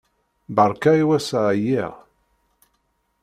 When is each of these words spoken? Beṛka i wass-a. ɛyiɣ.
Beṛka 0.55 0.91
i 1.01 1.03
wass-a. 1.07 1.39
ɛyiɣ. 1.51 1.93